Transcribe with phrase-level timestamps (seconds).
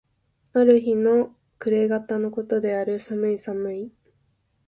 [0.53, 2.97] ある日の暮方の事である。
[2.97, 3.91] 寒い寒い。